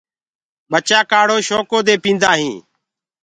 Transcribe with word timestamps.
ٻچآ 0.71 0.99
ڪآڙهو 1.11 1.37
شوڪو 1.47 1.79
دي 1.87 1.95
پيندآ 2.03 2.31
هينٚ۔ 2.39 2.61